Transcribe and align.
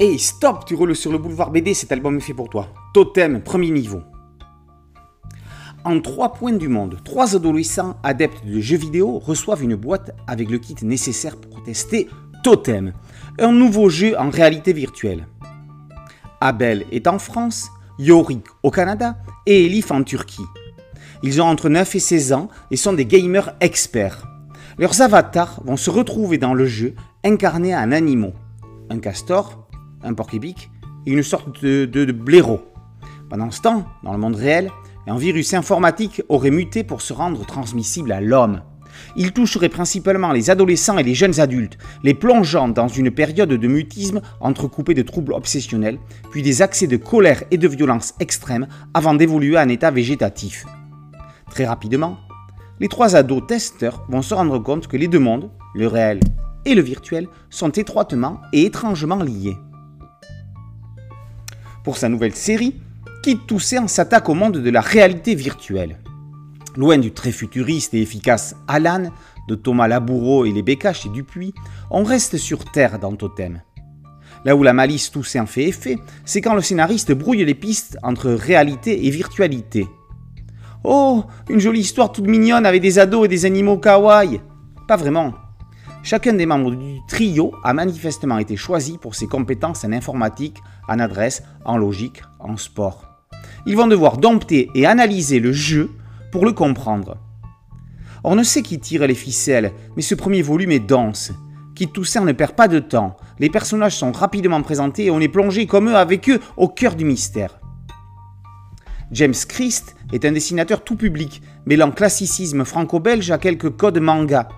Hey, 0.00 0.16
stop, 0.20 0.64
tu 0.64 0.76
roules 0.76 0.94
sur 0.94 1.10
le 1.10 1.18
boulevard 1.18 1.50
BD, 1.50 1.74
cet 1.74 1.90
album 1.90 2.18
est 2.18 2.20
fait 2.20 2.32
pour 2.32 2.48
toi. 2.48 2.68
Totem, 2.94 3.42
premier 3.42 3.70
niveau. 3.70 4.00
En 5.84 5.98
trois 6.00 6.34
points 6.34 6.52
du 6.52 6.68
monde, 6.68 6.98
trois 7.04 7.34
adolescents 7.34 7.96
adeptes 8.04 8.46
de 8.46 8.60
jeux 8.60 8.76
vidéo 8.76 9.18
reçoivent 9.18 9.64
une 9.64 9.74
boîte 9.74 10.14
avec 10.28 10.50
le 10.50 10.58
kit 10.58 10.76
nécessaire 10.82 11.36
pour 11.36 11.64
tester 11.64 12.08
Totem, 12.44 12.92
un 13.40 13.50
nouveau 13.50 13.88
jeu 13.88 14.16
en 14.16 14.30
réalité 14.30 14.72
virtuelle. 14.72 15.26
Abel 16.40 16.84
est 16.92 17.08
en 17.08 17.18
France, 17.18 17.68
Yorick 17.98 18.46
au 18.62 18.70
Canada 18.70 19.16
et 19.46 19.66
Elif 19.66 19.90
en 19.90 20.04
Turquie. 20.04 20.46
Ils 21.24 21.42
ont 21.42 21.46
entre 21.46 21.68
9 21.68 21.96
et 21.96 21.98
16 21.98 22.32
ans 22.34 22.48
et 22.70 22.76
sont 22.76 22.92
des 22.92 23.04
gamers 23.04 23.52
experts. 23.60 24.28
Leurs 24.78 25.02
avatars 25.02 25.60
vont 25.64 25.76
se 25.76 25.90
retrouver 25.90 26.38
dans 26.38 26.54
le 26.54 26.66
jeu 26.66 26.94
incarnés 27.24 27.74
en 27.74 27.90
animaux. 27.90 28.34
Un 28.90 29.00
castor, 29.00 29.67
un 30.08 30.14
porc-épic 30.14 30.70
et 31.06 31.12
une 31.12 31.22
sorte 31.22 31.62
de, 31.62 31.84
de 31.84 32.12
blaireau. 32.12 32.60
Pendant 33.30 33.50
ce 33.50 33.60
temps, 33.60 33.84
dans 34.02 34.12
le 34.12 34.18
monde 34.18 34.36
réel, 34.36 34.70
un 35.06 35.16
virus 35.16 35.54
informatique 35.54 36.22
aurait 36.28 36.50
muté 36.50 36.84
pour 36.84 37.00
se 37.00 37.12
rendre 37.12 37.44
transmissible 37.46 38.12
à 38.12 38.20
l'homme. 38.20 38.62
Il 39.16 39.32
toucherait 39.32 39.68
principalement 39.68 40.32
les 40.32 40.50
adolescents 40.50 40.98
et 40.98 41.02
les 41.02 41.14
jeunes 41.14 41.40
adultes, 41.40 41.78
les 42.02 42.14
plongeant 42.14 42.68
dans 42.68 42.88
une 42.88 43.10
période 43.10 43.48
de 43.48 43.68
mutisme 43.68 44.20
entrecoupée 44.40 44.94
de 44.94 45.02
troubles 45.02 45.32
obsessionnels, 45.32 45.98
puis 46.30 46.42
des 46.42 46.62
accès 46.62 46.86
de 46.86 46.96
colère 46.96 47.44
et 47.50 47.58
de 47.58 47.68
violence 47.68 48.14
extrême 48.20 48.66
avant 48.94 49.14
d'évoluer 49.14 49.58
en 49.58 49.68
état 49.68 49.90
végétatif. 49.90 50.66
Très 51.50 51.66
rapidement, 51.66 52.18
les 52.80 52.88
trois 52.88 53.16
ados 53.16 53.46
testeurs 53.46 54.04
vont 54.08 54.22
se 54.22 54.34
rendre 54.34 54.58
compte 54.58 54.88
que 54.88 54.96
les 54.96 55.08
deux 55.08 55.18
mondes, 55.18 55.50
le 55.74 55.86
réel 55.86 56.20
et 56.64 56.74
le 56.74 56.82
virtuel, 56.82 57.28
sont 57.50 57.70
étroitement 57.70 58.40
et 58.52 58.66
étrangement 58.66 59.22
liés. 59.22 59.56
Pour 61.88 61.96
sa 61.96 62.10
nouvelle 62.10 62.34
série, 62.34 62.74
Kid 63.22 63.46
Toussaint 63.46 63.88
s'attaque 63.88 64.28
au 64.28 64.34
monde 64.34 64.58
de 64.58 64.68
la 64.70 64.82
réalité 64.82 65.34
virtuelle. 65.34 65.98
Loin 66.76 66.98
du 66.98 67.12
très 67.12 67.32
futuriste 67.32 67.94
et 67.94 68.02
efficace 68.02 68.54
Alan, 68.66 69.10
de 69.48 69.54
Thomas 69.54 69.88
Laboureau 69.88 70.44
et 70.44 70.52
les 70.52 70.60
Bécas 70.60 70.92
chez 70.92 71.08
Dupuis, 71.08 71.54
on 71.90 72.04
reste 72.04 72.36
sur 72.36 72.66
Terre 72.66 72.98
dans 72.98 73.16
Totem. 73.16 73.62
Là 74.44 74.54
où 74.54 74.62
la 74.62 74.74
malice 74.74 75.10
Toussaint 75.10 75.46
fait 75.46 75.64
effet, 75.64 75.96
c'est 76.26 76.42
quand 76.42 76.54
le 76.54 76.60
scénariste 76.60 77.12
brouille 77.12 77.42
les 77.42 77.54
pistes 77.54 77.96
entre 78.02 78.32
réalité 78.32 79.06
et 79.06 79.10
virtualité. 79.10 79.88
Oh, 80.84 81.24
une 81.48 81.58
jolie 81.58 81.80
histoire 81.80 82.12
toute 82.12 82.26
mignonne 82.26 82.66
avec 82.66 82.82
des 82.82 82.98
ados 82.98 83.24
et 83.24 83.28
des 83.28 83.46
animaux 83.46 83.78
kawaii 83.78 84.42
Pas 84.86 84.96
vraiment. 84.96 85.32
Chacun 86.10 86.32
des 86.32 86.46
membres 86.46 86.70
du 86.70 87.00
trio 87.06 87.52
a 87.62 87.74
manifestement 87.74 88.38
été 88.38 88.56
choisi 88.56 88.96
pour 88.96 89.14
ses 89.14 89.26
compétences 89.26 89.84
en 89.84 89.92
informatique, 89.92 90.56
en 90.88 91.00
adresse, 91.00 91.42
en 91.66 91.76
logique, 91.76 92.22
en 92.38 92.56
sport. 92.56 93.04
Ils 93.66 93.76
vont 93.76 93.88
devoir 93.88 94.16
dompter 94.16 94.70
et 94.74 94.86
analyser 94.86 95.38
le 95.38 95.52
jeu 95.52 95.90
pour 96.32 96.46
le 96.46 96.52
comprendre. 96.52 97.18
On 98.24 98.36
ne 98.36 98.42
sait 98.42 98.62
qui 98.62 98.80
tire 98.80 99.06
les 99.06 99.14
ficelles, 99.14 99.70
mais 99.96 100.02
ce 100.02 100.14
premier 100.14 100.40
volume 100.40 100.70
est 100.70 100.80
dense. 100.80 101.30
Qui 101.74 101.88
Toussaint 101.88 102.24
ne 102.24 102.32
perd 102.32 102.52
pas 102.52 102.68
de 102.68 102.78
temps. 102.78 103.18
Les 103.38 103.50
personnages 103.50 103.96
sont 103.96 104.12
rapidement 104.12 104.62
présentés 104.62 105.04
et 105.04 105.10
on 105.10 105.20
est 105.20 105.28
plongé 105.28 105.66
comme 105.66 105.90
eux 105.90 105.96
avec 105.96 106.30
eux 106.30 106.40
au 106.56 106.68
cœur 106.68 106.94
du 106.94 107.04
mystère. 107.04 107.60
James 109.10 109.34
Christ 109.46 109.94
est 110.14 110.24
un 110.24 110.32
dessinateur 110.32 110.82
tout 110.82 110.96
public, 110.96 111.42
mêlant 111.66 111.90
classicisme 111.90 112.64
franco-belge 112.64 113.30
à 113.30 113.36
quelques 113.36 113.76
codes 113.76 114.00
manga. 114.00 114.48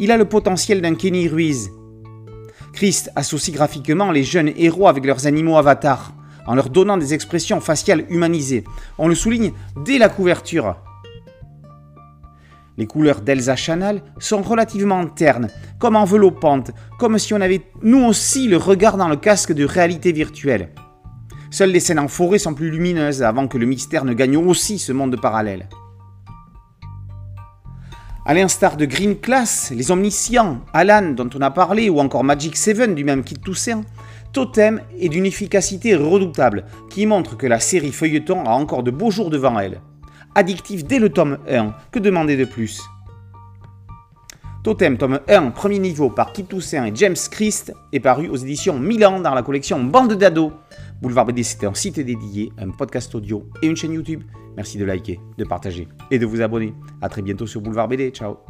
Il 0.00 0.12
a 0.12 0.16
le 0.16 0.26
potentiel 0.26 0.80
d'un 0.80 0.94
Kenny 0.94 1.26
Ruiz. 1.26 1.70
Christ 2.72 3.10
associe 3.16 3.52
graphiquement 3.52 4.12
les 4.12 4.22
jeunes 4.22 4.52
héros 4.56 4.86
avec 4.86 5.04
leurs 5.04 5.26
animaux 5.26 5.56
avatars, 5.56 6.12
en 6.46 6.54
leur 6.54 6.70
donnant 6.70 6.96
des 6.96 7.14
expressions 7.14 7.60
faciales 7.60 8.04
humanisées. 8.08 8.62
On 8.96 9.08
le 9.08 9.16
souligne 9.16 9.50
dès 9.84 9.98
la 9.98 10.08
couverture. 10.08 10.76
Les 12.76 12.86
couleurs 12.86 13.22
d'Elsa 13.22 13.56
Chanel 13.56 14.02
sont 14.20 14.40
relativement 14.40 15.04
ternes, 15.04 15.48
comme 15.80 15.96
enveloppantes, 15.96 16.70
comme 17.00 17.18
si 17.18 17.34
on 17.34 17.40
avait 17.40 17.62
nous 17.82 18.04
aussi 18.04 18.46
le 18.46 18.56
regard 18.56 18.98
dans 18.98 19.08
le 19.08 19.16
casque 19.16 19.52
de 19.52 19.64
réalité 19.64 20.12
virtuelle. 20.12 20.68
Seules 21.50 21.72
les 21.72 21.80
scènes 21.80 21.98
en 21.98 22.06
forêt 22.06 22.38
sont 22.38 22.54
plus 22.54 22.70
lumineuses 22.70 23.24
avant 23.24 23.48
que 23.48 23.58
le 23.58 23.66
mystère 23.66 24.04
ne 24.04 24.14
gagne 24.14 24.36
aussi 24.36 24.78
ce 24.78 24.92
monde 24.92 25.20
parallèle. 25.20 25.68
À 28.28 28.34
l'instar 28.34 28.76
de 28.76 28.84
Green 28.84 29.18
Class, 29.18 29.72
les 29.74 29.90
omniscients, 29.90 30.60
Alan 30.74 31.12
dont 31.12 31.30
on 31.34 31.40
a 31.40 31.50
parlé 31.50 31.88
ou 31.88 31.98
encore 31.98 32.24
Magic 32.24 32.58
Seven 32.58 32.94
du 32.94 33.02
même 33.02 33.24
Kit 33.24 33.38
Toussaint, 33.38 33.80
Totem 34.34 34.82
est 35.00 35.08
d'une 35.08 35.24
efficacité 35.24 35.94
redoutable 35.94 36.66
qui 36.90 37.06
montre 37.06 37.38
que 37.38 37.46
la 37.46 37.58
série 37.58 37.90
feuilleton 37.90 38.44
a 38.44 38.50
encore 38.50 38.82
de 38.82 38.90
beaux 38.90 39.10
jours 39.10 39.30
devant 39.30 39.58
elle 39.58 39.80
addictif 40.34 40.84
dès 40.84 40.98
le 40.98 41.08
tome 41.08 41.38
1. 41.48 41.74
Que 41.90 41.98
demander 41.98 42.36
de 42.36 42.44
plus? 42.44 42.82
Totem, 44.62 44.98
tome 44.98 45.20
1, 45.26 45.50
premier 45.52 45.78
niveau 45.78 46.10
par 46.10 46.34
Kit 46.34 46.44
Toussaint 46.44 46.84
et 46.84 46.92
James 46.94 47.16
Christ, 47.30 47.72
est 47.94 48.00
paru 48.00 48.28
aux 48.28 48.36
éditions 48.36 48.78
Milan 48.78 49.20
dans 49.20 49.32
la 49.32 49.42
collection 49.42 49.82
Bande 49.82 50.12
d'ados. 50.12 50.52
Boulevard 51.00 51.26
BD, 51.26 51.42
c'était 51.42 51.66
un 51.66 51.74
site 51.74 52.00
dédié, 52.00 52.52
un 52.58 52.70
podcast 52.70 53.14
audio 53.14 53.48
et 53.62 53.66
une 53.66 53.76
chaîne 53.76 53.92
YouTube. 53.92 54.24
Merci 54.56 54.78
de 54.78 54.84
liker, 54.84 55.20
de 55.36 55.44
partager 55.44 55.86
et 56.10 56.18
de 56.18 56.26
vous 56.26 56.40
abonner. 56.40 56.74
A 57.00 57.08
très 57.08 57.22
bientôt 57.22 57.46
sur 57.46 57.60
Boulevard 57.60 57.88
BD. 57.88 58.10
Ciao 58.10 58.47